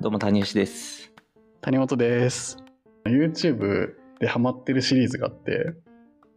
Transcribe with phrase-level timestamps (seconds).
[0.00, 1.12] どうも谷吉です。
[1.60, 2.56] 谷本です。
[3.04, 5.74] YouTube でハマってるシリーズがあって、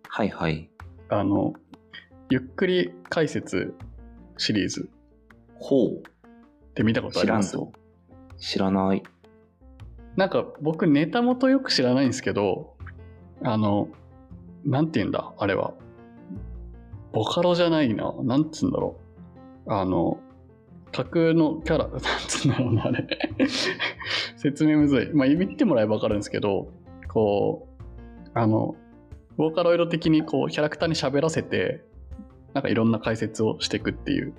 [0.08, 0.72] はいはい。
[1.10, 1.54] あの、
[2.32, 3.76] ゆっくり解説
[4.38, 4.90] シリーズ
[5.60, 5.98] ほう。
[6.00, 6.02] っ
[6.74, 7.72] て見たことあ知らんりますぞ。
[8.40, 9.04] 知らない。
[10.16, 12.76] なんか僕ネタ元よく知らないんですけど、
[13.44, 13.90] あの、
[14.66, 15.76] なんて言うんだ、あれは。
[17.12, 18.12] ボカロじゃないな。
[18.24, 19.00] なんつうんだろ
[19.68, 19.72] う。
[19.72, 20.20] あの、
[20.92, 23.08] 架空のキャラ、 なんつうんだろうな、あれ。
[24.38, 25.10] 説明むずい。
[25.14, 26.70] まあ、見てもらえばわかるんですけど、
[27.08, 28.76] こう、あの、
[29.38, 31.84] ボーカロイド的にこう、キャラクターに喋らせて、
[32.54, 34.34] なんかいろんな解説をしていくっていう、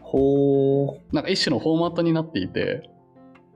[0.00, 1.14] ほう。
[1.14, 2.90] なんか一種のフォーマットになっていて、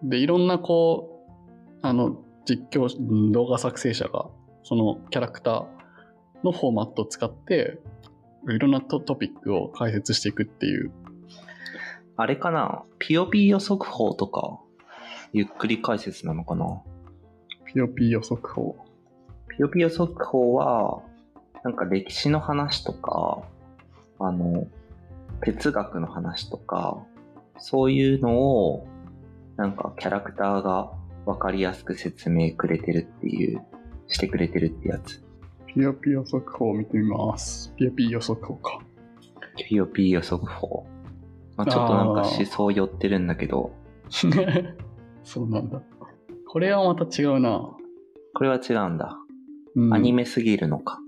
[0.02, 4.28] で、いろんなこう、あの、実況、うん動画作成者が、
[4.62, 5.66] そのキャラクター
[6.44, 7.78] のフォーマットを使って、
[8.48, 10.90] いろんなトトピックを解説していくっていう。
[12.20, 12.82] あれかな？
[12.98, 14.60] ピヨピヨ速報とか、
[15.32, 16.82] ゆっくり解説なのかな？
[17.64, 18.76] ピヨピヨ速報。
[19.48, 21.00] ピヨピヨ速報は、
[21.64, 23.40] なんか歴史の話とか、
[24.18, 24.66] あの、
[25.40, 27.02] 哲学の話とか、
[27.56, 28.86] そういうのを、
[29.56, 30.92] なんかキャラクターが
[31.24, 33.62] わかりやすく説明くれてるっていう、
[34.08, 35.24] してくれてるってやつ。
[35.68, 37.72] ピヨピヨ速報を見てみます。
[37.78, 38.80] ピヨピヨ速報か。
[39.56, 40.86] ピヨピヨ速報。
[41.60, 43.72] まあ、ちょっとなんか思想寄ってるんだけど、
[45.22, 45.82] そうなんだ。
[46.48, 47.76] これはまた違うな。
[48.34, 49.18] これは違うんだ。
[49.76, 51.00] うんアニメすぎるのか。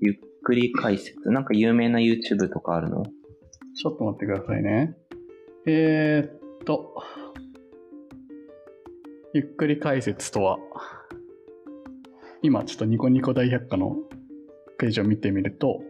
[0.00, 1.30] ゆっくり解説。
[1.30, 3.04] なんか有名な YouTube とかあるの？
[3.76, 4.96] ちょっと待ってくださいね。
[5.64, 6.96] えー、っと、
[9.34, 10.58] ゆっくり解説とは、
[12.42, 13.96] 今ちょっとニコニコ大百科の
[14.78, 15.80] ページを見てみると、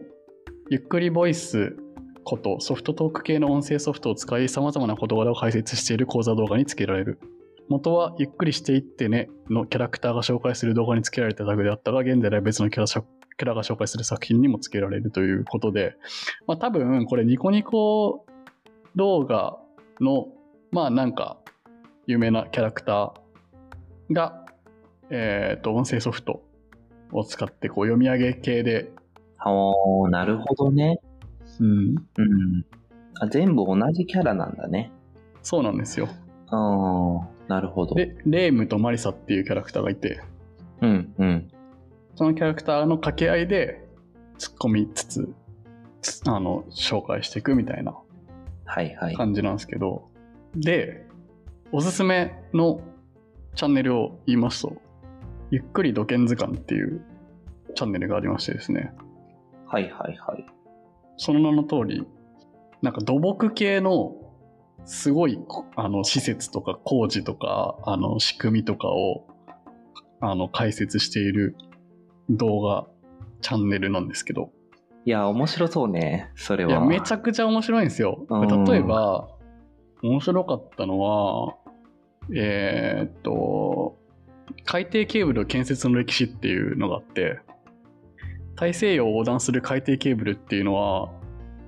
[0.69, 1.75] ゆっくりボイス
[2.23, 7.19] ことソフトトーク系の音声ソフトを使い様々な事柄を解説している講座動画につけられる。
[7.69, 15.95] 元はゆっくりしていってねのキャラクターが紹介する動画につけられたタグであったが、現在では別のキャラキャラが紹介する作品にもつけられるということで、
[16.47, 18.25] まあ多分これニコニコ
[18.95, 19.57] 動画
[19.99, 20.27] の
[20.71, 21.37] まあなんか
[22.05, 24.45] 有名なキャラクターが、
[25.09, 26.43] えっ、と音声ソフト
[27.11, 28.91] を使ってこう読み上げ系で、
[29.45, 30.99] おー、なるほどね。
[31.59, 32.65] うん、うん。
[33.19, 34.91] あ全部同じキャラなんだね。
[35.41, 36.07] そうなんですよ。
[36.47, 37.95] あー、なるほど。
[37.95, 40.21] で、レームとマリサっていうキャラクターがいて、
[40.81, 41.49] うん、うん。
[42.15, 43.85] そのキャラクターの掛け合いで
[44.37, 45.33] 突っ込みつつ、
[46.01, 47.95] つあの、紹介していくみたいな
[48.65, 49.15] はいはい。
[49.15, 50.09] 感じなんですけど、
[50.55, 51.05] で、
[51.71, 52.81] おすすめの
[53.55, 54.75] チャンネルを言いますと、
[55.51, 57.01] ゆっくり土建図鑑っていう
[57.75, 58.93] チャンネルがありましてですね、
[59.67, 60.45] はいはいはい。
[61.17, 62.05] その名の通り、
[62.81, 64.15] なんか土木系の
[64.85, 69.25] すごいこあの施設とか工事とかあの仕組みとかを
[70.19, 71.55] あの解説している
[72.29, 72.87] 動画
[73.41, 74.51] チャンネルなんですけど、
[75.05, 76.31] いや、面白そうね。
[76.35, 76.71] それは。
[76.71, 78.25] いや、めちゃくちゃ面白いんですよ。
[78.29, 79.27] うん例えば、
[80.01, 81.55] 面白かったのは、
[82.33, 83.97] えーっと、
[84.65, 87.39] 海底ケーブル建設の歴史っていうのがあって、
[88.55, 91.11] 大西洋を横断する海底ケーブルっていうのは、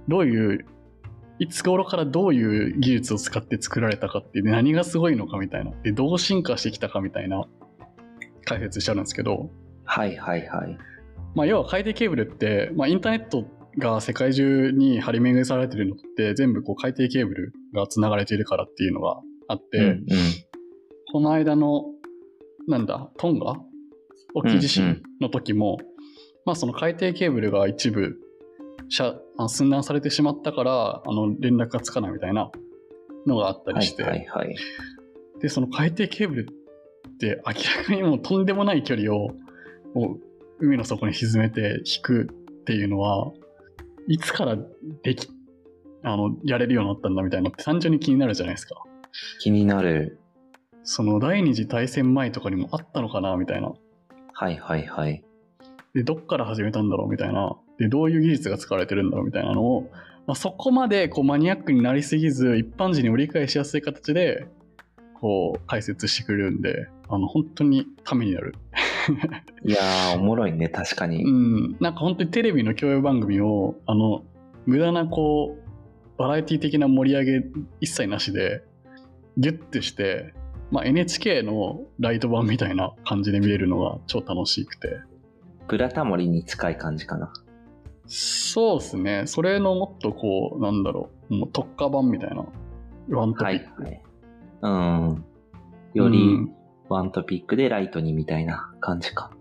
[0.07, 0.65] どういう、
[1.39, 7.45] いつ頃からどういう技術を使って作られたかって何がすごいのかみたいな、で、どう進化してきたかみたいな
[8.45, 9.49] 解説してあるんですけど、
[9.83, 10.77] はいはいはい。
[11.35, 13.45] まあ、要は海底ケーブルって、まあ、インターネット
[13.77, 19.19] が世界中に張り巡らされてるのって全部こう海底ケーブルが繋がれているからっていうのが
[19.49, 20.05] あって、うんうん。
[21.11, 21.83] この間の
[22.67, 23.57] なんだトンガ？
[24.33, 25.77] 沖地震の時も、
[26.45, 28.17] まあその海底ケーブルが一部
[28.89, 32.51] 寸断されてしまったからあの連絡がつかないみたいな
[33.25, 34.55] のがあったはいりして、はいはい。
[35.41, 39.31] でその海底ケーブルって明らかにもうとんでもない距離を
[40.59, 43.31] 海の底に沈めて引くっていうのは
[44.07, 44.57] いつから
[45.03, 45.27] でき
[46.03, 48.75] あのやれるようになったんだみたいなのって単純に気になるじゃないですか
[49.41, 50.19] 気になる。
[50.83, 53.71] その第二次大戦前とかにもあったのかなみたいな
[54.33, 55.23] はいはいはい。
[55.95, 59.89] でどっから始めたんだろうみたいなでどういう技術が使われてるんだろうみたいなのを、
[60.27, 64.47] まあ、そこまでこうマニアックになりすぎず一般人にも理解しやすい形で
[65.21, 68.55] こう解説してくれるんであの本当にためになる
[69.63, 71.23] いやー、おもろいね、確かに。
[71.23, 74.23] うん、なんか本当にテレビの教養番組を、あの、
[74.65, 77.45] 無駄なこう、バラエティ的な盛り上げ
[77.81, 78.63] 一切なしで、
[79.37, 80.33] ギュッてして、
[80.71, 84.99] まあ、NHK のライト版みたいな感じで見れるのが超楽しくて。
[85.67, 87.31] ブラタモリに近い感じかな。
[88.07, 89.23] そうですね。
[89.25, 92.45] それのもっとこう、なんだろう、もう特化版みたいな。
[93.09, 93.83] ワントピはいック。
[93.83, 94.01] はい。
[94.61, 95.25] うん。
[95.93, 96.55] よりうん
[96.87, 99.31] ワントピックでライトにみたいな感じか。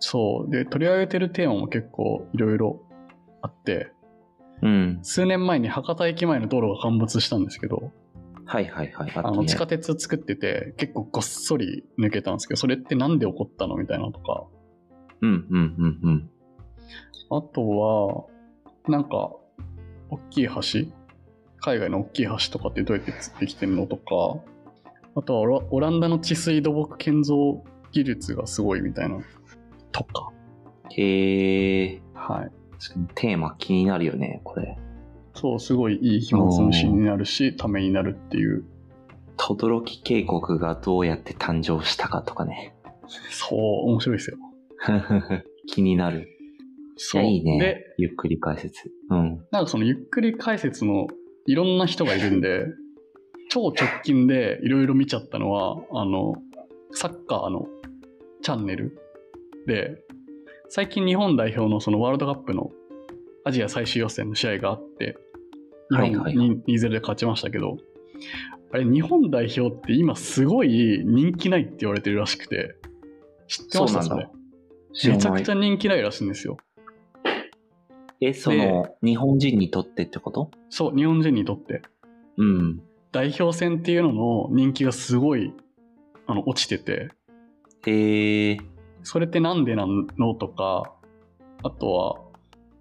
[0.00, 0.50] そう。
[0.50, 2.82] で、取り上げてるテーマも結構いろいろ
[3.42, 3.92] あって、
[4.62, 4.98] うん。
[5.02, 7.92] 数年前に博多駅前の道路が陥没したんですけど、
[8.44, 9.12] はいはいはい。
[9.14, 14.46] ああの、地下鉄作ってて、結構ごっそり抜けたんですけど、それってなんで起こったのみたいなのとか、
[15.22, 16.30] うんうんうんうん。
[17.30, 18.24] あとは、
[18.88, 19.32] なんか、
[20.10, 20.90] 大きい橋？
[21.60, 24.40] 海外の大きい橋とかってどうやってできてるのとか、
[25.14, 27.62] あとはオランダの治水土木建造
[27.92, 29.18] 技術がすごいみたいな、
[29.92, 30.32] とか。
[30.90, 32.02] へえ。
[32.14, 32.50] はい。
[32.78, 34.78] 確かにテーマ気になるよね、これ。
[35.34, 38.64] そう、すごいいい暇つぶしになるし、ためになるっていう。
[39.36, 42.74] 轟渓谷がどうやって誕生したかとかね。
[43.30, 44.38] そう、面白いですよ。
[45.66, 46.22] 気になる。
[46.22, 46.26] い
[46.96, 47.22] そう。
[47.22, 47.94] や、いいねで、。
[47.98, 48.90] ゆっくり解説。
[49.10, 49.36] うん。
[49.50, 51.06] なんかそのゆっくり解説の
[51.46, 52.66] いろんな人がいるんで、
[53.50, 56.34] 超直近でいろいろ見ちゃったのは、あの、
[56.92, 57.68] サッカーの
[58.42, 58.96] チャンネル
[59.66, 60.02] で、
[60.68, 62.70] 最近日本代表のそのワールドカップの
[63.44, 65.16] アジア最終予選の試合があって、
[65.90, 67.76] 日本はいはいに2-0で勝ちましたけど、
[68.72, 72.76] あれ日本代表って今すごい人気ないって言われてるらしくて、
[73.48, 74.02] 知ってました？
[74.02, 74.28] それ
[74.92, 76.56] めちゃくちゃ人気ないらしいんですよ。
[78.20, 80.50] え、その、日本人にとってってこと？
[80.68, 81.82] そう、日本人にとって。
[82.36, 82.82] うん。
[83.12, 85.52] 代表戦っていうのの人気がすごい
[86.26, 87.08] あの落ちてて、
[87.86, 88.58] へえ。
[89.02, 90.92] それってなんでなのとか、
[91.62, 92.20] あとは、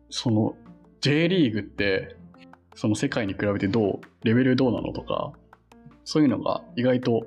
[0.10, 0.56] その
[1.02, 2.18] J リーグって、
[2.76, 5.32] その世界に比べてどう、レベルどうなのとか、
[6.04, 7.26] そういうのが意外と、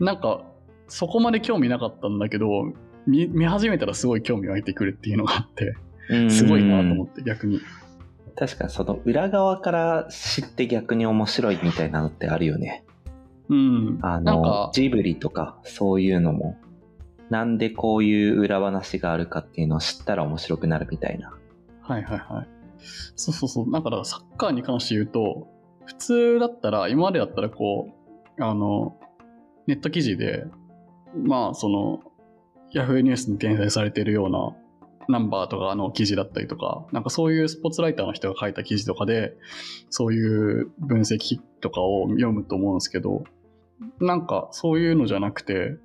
[0.00, 0.42] なんか、
[0.88, 2.72] そこまで興味なかったんだけど、
[3.06, 5.76] 見見始めたらすごい興味湧いてくるっていうのがあって、
[6.30, 7.60] すごいなと思って逆に。
[8.36, 12.84] 確かにその裏側から知って逆に面白いみたいなのってあるよね。
[13.48, 13.98] うん。
[14.02, 16.58] あのジブリとかそういうのも、
[17.30, 21.32] なんでこういう裏話があるかっていうのを知ったら面白くなるみたいな。
[21.80, 22.48] はいはいはい。
[23.16, 23.72] そうそうそう。
[23.72, 25.48] だからサッカーに関して言うと、
[25.86, 27.88] 普通だったら、今までだったらこ
[28.38, 28.96] う、あの、
[29.66, 30.44] ネット記事で、
[31.14, 32.00] まあその、
[32.72, 34.54] ヤフーニュースに転載されているような
[35.08, 39.36] ナンバーとかの記事だったりとか、なんかそういうスポーツライターの人が書いた記事とかで、
[39.90, 43.24] そういう分析とかを読むと思うんですけど、
[44.00, 45.76] なんかそういうのじゃなくて、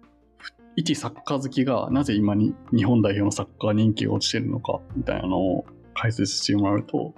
[0.75, 7.13] 一サッカー好きがなぜ今に日本代表のサッカー人気が落ちてるのかみたいなのを解説してもらうと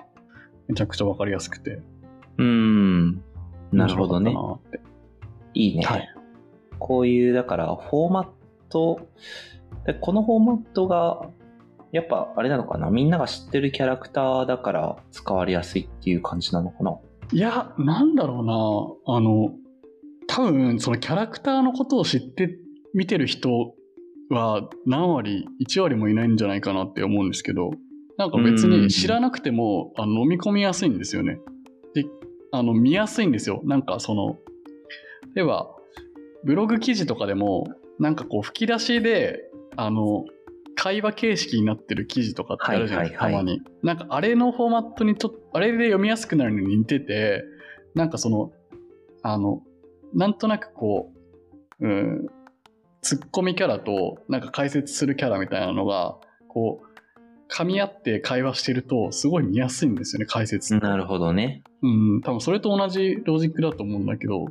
[0.67, 1.79] めちゃくちゃわかりやすくて
[2.39, 3.23] うーん。
[3.71, 4.35] なるほどね
[5.53, 5.85] いいね。
[5.85, 6.09] はい
[6.79, 8.27] こういう、だから、フォーマッ
[8.73, 9.07] ト、
[9.85, 11.29] でこのフォーマットが、
[11.91, 12.89] やっぱ、あれなのかな？
[12.89, 16.97] みんなが知ってるキャラクターだから使われやすいっていう感じなのかな？
[17.31, 19.15] いやなんだろうな。
[19.15, 19.51] あの
[20.27, 22.57] 多分そのキャラクターのことを知って
[22.93, 23.75] 見てる人
[24.29, 27.71] は何割1割もいないんじゃないかなって思うんですけど
[28.17, 31.39] なんか別に知らなくてもあの飲み込みやすいんですよね。
[31.93, 32.05] で
[32.51, 33.61] あの見やすいんですよ。
[33.65, 34.37] なんかその
[35.35, 35.67] 例えば
[36.43, 37.67] ブログ記事とかでも
[37.99, 40.25] なんかこう吹き出しであの
[40.75, 43.61] 会話形式になってる記事とかってあるじゃないですか、たまに。
[43.83, 47.43] なんかあれのフォーマットにちょっとあれで読みやすくなるのに似てて
[47.95, 48.51] なんかその
[49.21, 49.61] あの
[50.13, 51.11] なんとなくこ
[51.79, 52.27] う、うん、
[53.01, 61.63] ツッコミキャラとなんか解説するキャラみたいなのがこう噛み合って会話してるとすごい見やすいんですよね解説なるほどね。
[61.81, 61.87] う
[62.17, 64.47] ん、多分それと同じロジックだと思うんだけど、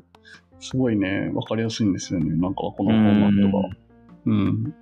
[0.63, 2.37] すごいね、わかりやすいんですよね。
[2.37, 3.77] なんかこのフォーマットが。
[4.27, 4.75] うん。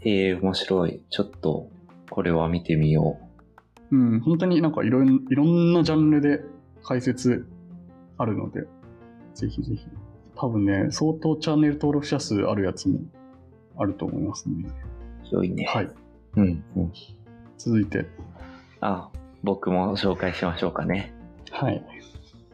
[0.00, 1.02] へえ、面白い。
[1.08, 1.70] ちょっと、
[2.10, 3.18] これは見てみよ
[3.90, 6.44] うん、本当になんかいろんいろんなジャンルで
[6.82, 7.46] 解説
[8.18, 8.64] あるので、
[9.34, 9.86] ぜひぜひ。
[10.36, 13.00] 多分ね、相当チャンネル登録者数あるやつも
[13.78, 14.66] あると思いますね。
[15.32, 15.34] う。
[15.36, 15.64] 良いね。
[15.64, 15.90] はい。
[16.36, 16.92] うん、うん。
[17.56, 18.04] 続いて。
[18.80, 19.10] あ、
[19.42, 21.14] 僕も紹介しましょうかね。
[21.50, 21.82] はい。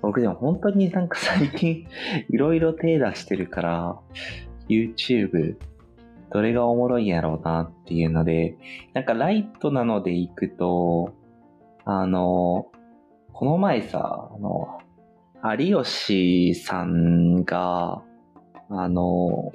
[0.02, 1.87] 僕でも本当になんか最近
[2.30, 3.99] いろいろ手出してるから、
[4.69, 5.57] YouTube、
[6.33, 8.57] どれがおもろいんやろうなっていうので、
[8.95, 11.14] なんかライトなので行くと、
[11.85, 12.71] あの、
[13.33, 14.78] この前さ、あの、
[15.59, 18.02] 有吉さんが、
[18.69, 19.50] あの、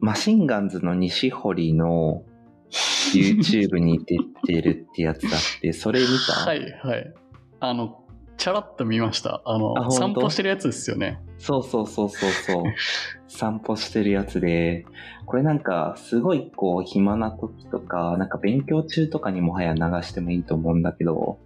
[0.00, 2.22] マシンガンズの西堀の
[3.14, 6.44] YouTube に出てるってやつだって、それ見た？
[6.46, 7.14] はい、はい。
[7.60, 8.02] あの、
[8.40, 9.42] チャラッと見ました。
[9.44, 11.20] あの、あ散歩してるやつですよね。
[11.36, 12.64] そうそうそうそうそう。
[13.28, 14.86] 散歩してるやつで、
[15.26, 21.38] これなんかすごいこう暇な時とか、なんか勉強中とかにもはや流してもいいと思うんだけど、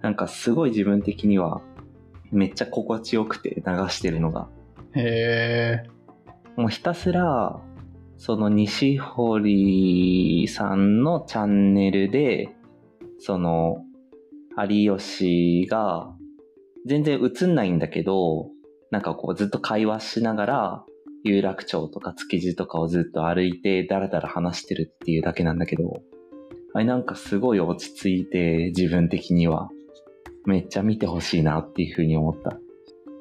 [0.00, 1.60] なんかすごい自分的には
[2.30, 4.48] めっちゃ心地よくて流してるのが。
[4.94, 5.90] へえ。
[6.56, 7.60] もうひたすら、
[8.16, 12.56] その西堀さんのチャンネルで、
[13.18, 13.84] その、
[14.56, 16.11] 有吉が、
[16.86, 18.48] 全然映んないんだけど、
[18.90, 20.84] なんかこうずっと会話しながら、
[21.24, 26.02] 有楽町とか築地とかをずっと歩いて、だらだら話してるっていうだけなんだけど、
[26.74, 29.68] あれなんかすごい落ち着いて、自分的には。
[30.44, 32.58] めっちゃ見てほしいなっていうふうに思った。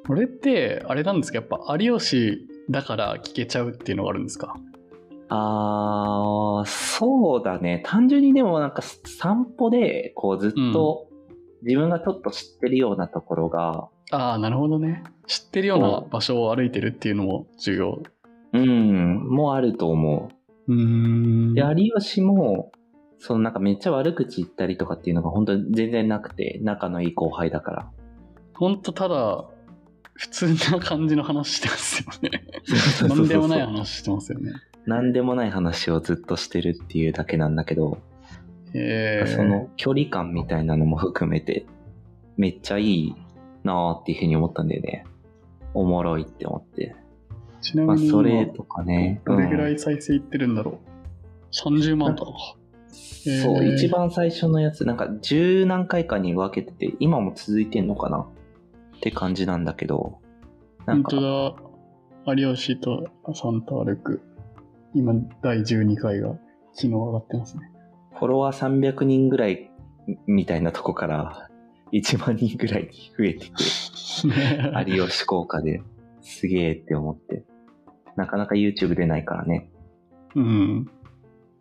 [0.07, 1.37] これって、あれなんですか？
[1.37, 4.55] やっぱ有吉だから聞けちゃうっていうのがあるんですか？
[5.29, 7.83] あー、そうだね。
[7.85, 11.09] 単純にでもなんか散歩で、こうずっと
[11.63, 15.03] 自分がちょっと知ってるようなところが、ああ、なるほどね。
[15.27, 18.03] 知ってるような場所を歩いてるっていうのも重要。
[18.53, 20.29] うん、もあると思
[20.67, 21.51] うーん。
[21.51, 21.53] う。
[21.55, 22.71] で、有吉も、
[23.19, 27.91] そのなんかめっちゃ悪口言ったりとかっていうのが本当に全然なくて、仲のいい後輩だから。
[28.53, 29.45] ほんとただ、
[30.13, 32.43] 普通な感じの話してますよね。
[33.07, 34.51] なんでもない話してますよね。
[34.85, 37.99] なんでもない話をずっとしてるっていうだけなんだけど、
[38.73, 41.65] えー、その距離感みたいなのも含めて、
[42.37, 43.15] めっちゃいい
[43.63, 45.05] なーっていうふうに思ったんだよね。
[45.73, 46.95] おもろいって思って。
[46.95, 49.21] まあ、ちなみにそれ今、とかね。
[49.25, 50.79] どれぐらうんい再生いってるんだろう
[51.53, 52.37] ？30万とかか。
[52.91, 58.27] そう、えー一番最初のやつ、なんか十何回かに分けてて、今も続いてんのかな？
[58.97, 60.19] って感じなんだけど、
[60.85, 61.65] なんか、本当
[62.25, 62.35] だ。
[62.35, 64.21] 有吉とさんと歩く。
[64.93, 66.35] 今、第12回が
[66.73, 67.71] 昨日上がってますね。
[68.21, 69.71] フォロワー300人ぐらい
[70.27, 71.49] みたいなとこから、
[71.91, 73.53] 1万人ぐらいに増えてて、
[74.85, 75.81] 有吉効果で
[76.21, 77.43] すげえって思って。
[78.15, 79.71] なかなか YouTube 出ないからね。
[80.35, 80.91] うん。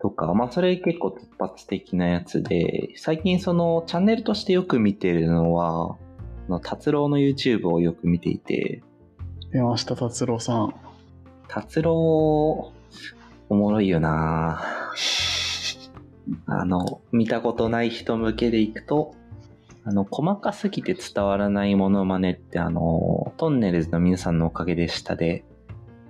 [0.03, 8.83] とか、まあそれ結構突発的なやつで、最近そのチャンネルとしてよく見てるのは、あの達郎の YouTube をよく見ていて、
[9.51, 10.75] 出ました、達郎さん。
[11.49, 11.95] 達郎、
[13.49, 14.63] おもろいよな
[16.47, 19.15] あの、見たことない人向けでいくと、
[19.85, 25.45] あの、細かすぎて伝わらないモノマネって、あの、トンネルズの皆さんのおかげでしたで、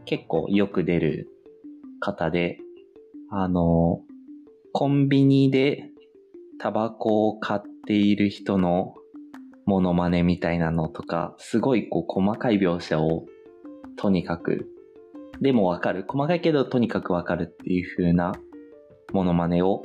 [0.05, 1.29] 結構よく出る
[2.01, 2.59] 方で、
[3.31, 4.01] あの、
[4.73, 5.91] コンビニで
[6.59, 8.95] タバコを買っている人の
[9.67, 13.27] モノマネみたいなのとか、すごいこう細かい描写を
[13.97, 14.69] とにかく、
[15.41, 16.05] でもわかる。
[16.07, 18.33] 細かいけどとにかくわかるっていう風な
[19.13, 19.83] モノマネを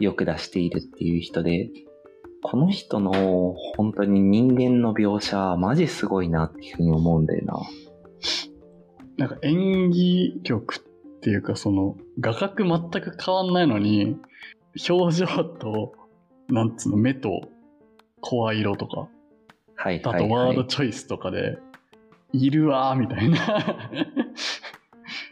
[0.00, 1.70] よく出しているっていう人で、
[2.42, 7.60] この人の本当に人間の描写、マジすごいなっていう風に思うんだよな。
[9.18, 10.78] なんか演技力っ
[11.20, 14.16] ていうか、その、画角全く変わんないのに、
[14.88, 15.92] 表情と、
[16.48, 17.42] なんつうの、目と
[18.22, 19.08] 声色とか、
[19.76, 20.28] はいあはいはい。
[20.28, 21.58] とワードチョイスとかで、
[22.32, 23.36] いるわーみたいな。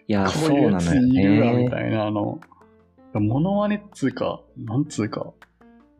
[0.07, 1.71] いや、こそうなのよいるわみね。
[1.71, 2.41] たいな、あの、
[3.15, 5.33] モノマネっつうか、なんつうか、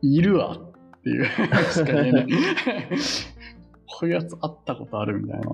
[0.01, 1.25] いるわっていう
[1.71, 1.93] しか。
[3.85, 5.47] こういうやつ会ったことあるみたいな。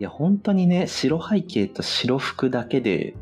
[0.00, 3.14] いや、本当にね、白背景と白服だけで、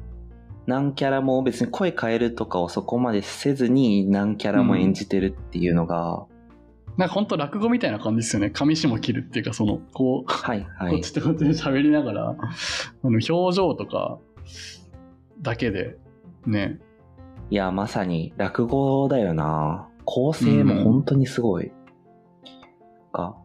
[0.66, 6.26] 何キャラも別に声変えるとかをそこまでせずに何キャラも演じてるっていうのが、
[6.96, 8.50] なんかほんと落語みたいな感じですよね。
[8.50, 11.12] 上下切るっていうか、その、こう、はいはいこっち。
[11.12, 12.34] とこっちで喋りながら、あ
[13.04, 14.18] の表情とか
[15.40, 15.96] だけで、
[16.46, 16.80] ね、
[17.50, 19.88] いや、まさに落語だよな。
[20.04, 21.72] 構成も本当にすごい。
[23.12, 23.36] か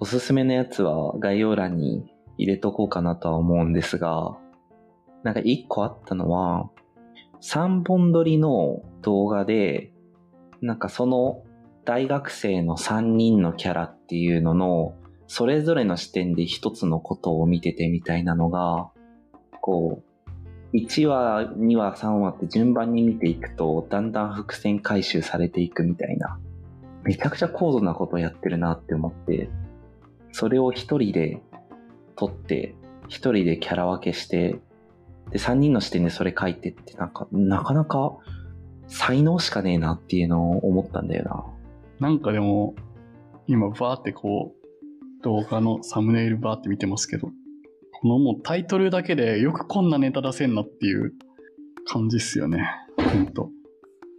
[0.00, 4.36] おすすめのやつは概要欄に入れとこうかなとは思うんですが、
[5.22, 6.70] なんか一個あったのは、
[7.40, 9.92] 3本撮りの動画で、
[10.60, 11.42] なんかその
[11.84, 14.94] 大学生の3人のキャラっていうのの、
[15.26, 18.90] それぞれの視点で一つのことを見ててみたいなのが、
[19.60, 20.07] こう、
[20.72, 26.38] 1話、2話、3話って順番に見ていくと、だんだん伏線回収されていくみたいな。
[27.04, 29.48] めちゃくちゃ高度なことをやってるなって思って、
[30.32, 31.40] それを一人で
[32.16, 32.74] 撮って、
[33.08, 34.60] 一人でキャラ分けして、
[35.30, 38.16] で、3人の視点でそれ書いてって、なんか、なかなか
[38.88, 41.24] 才能しかねえなっていうのを思ったんだよ
[42.00, 42.08] な。
[42.08, 42.74] なんかでも、
[43.46, 47.30] 今バーってこう、動画のサムネイルバーって見てますけど、
[48.00, 51.12] このもうタイトルだけでよくこんなネタ出せんなっていう
[51.84, 52.64] 感じっすよね。
[52.96, 53.50] ほんと。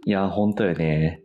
[0.04, 1.22] いや、ほんとよね。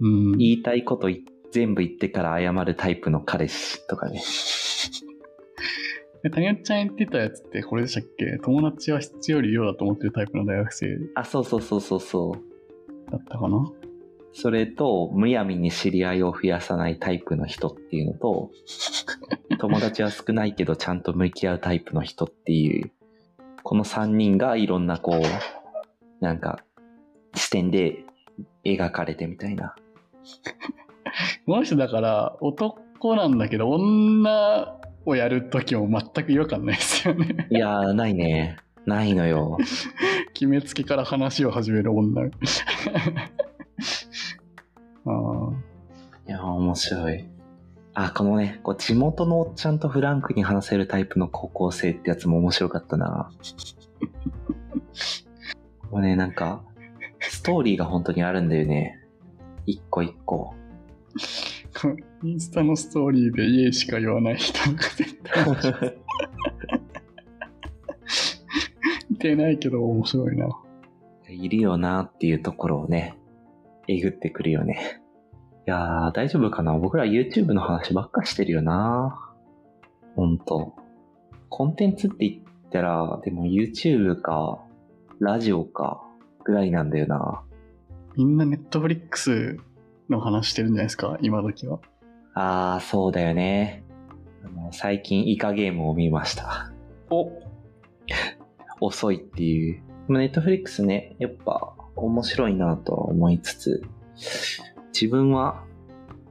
[0.00, 0.32] うん。
[0.38, 4.20] 言いたいことい全部言ってから謝るタイプの彼氏とかね。
[6.26, 8.38] え谷内ちゃん言ってたやつってこれでしたっけ？
[8.42, 13.10] 友達は必要より量だと思ってるタイプの大学生あ、そうそうそうそうそう。
[13.10, 13.70] だったかな？
[14.34, 18.50] それと、むやみに知り合いを増やさないタイプの人っていうのと、
[19.58, 22.90] 友達は少ないけどちゃんと向き合うタイプの人っていう、
[23.62, 26.64] この3人がいろんなこう、なんか、
[27.34, 28.04] 視点で
[28.64, 29.76] 描かれてみたいな。
[31.46, 37.46] この人だから男なんだけど女をやるときも全く違和感ないですよね。
[37.50, 38.56] いやー、ないね。
[38.84, 39.58] ないのよ。
[40.34, 42.30] 決めつけから話を始める女。
[45.06, 47.28] いやー、面白い。
[47.92, 53.30] あ、このね、こう地元のおっちゃんとフランクに話せるタイプの高校生ってやつも面白かったな。
[55.90, 56.64] これね、なんか、
[57.20, 58.98] ストーリーが本当にあるんだよね。
[59.66, 60.54] 一個一個。
[62.24, 65.44] インスタのストーリーで家しか言わない人が絶対
[69.10, 70.48] いて ないけど面白いな。
[71.28, 73.16] いるよなっていうところをね、
[73.88, 75.00] えぐってくるよね。
[75.66, 76.76] いやー、大丈夫かな？
[76.78, 79.32] 僕ら YouTube の話ばっかしてるよな
[80.16, 80.74] ほんと。
[81.48, 84.62] コンテンツって言ったら、でも YouTube か、
[85.20, 86.02] ラジオか、
[86.44, 87.42] ぐらいなんだよな。
[88.16, 89.56] みんなネットフリックス
[90.10, 91.16] の話してるんじゃないですか？
[91.22, 91.80] 今時は。
[92.34, 93.84] あー、そうだよね。
[94.44, 96.72] あの最近イカゲームを見ました。
[97.10, 97.30] お
[98.80, 99.82] 遅いっていう。
[100.08, 103.82] ネットフリックスね、やっぱ面白いなとは思いつつ、
[104.92, 105.64] 自分は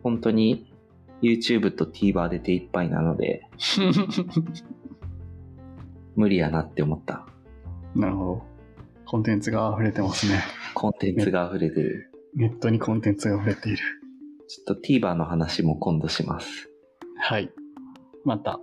[0.03, 0.73] 本当に
[1.21, 3.47] YouTube と TVer で手一杯なので、
[6.15, 7.25] 無理やなって思った。
[7.95, 8.43] なるほど。
[9.05, 10.41] コンテンツが溢れてますね。
[10.73, 12.11] コンテンツが溢れてる。
[12.35, 13.77] ネットにコンテンツが溢れている。
[14.47, 16.69] ちょっと TVer の話も今度します。
[17.17, 17.51] はい。
[18.25, 18.59] また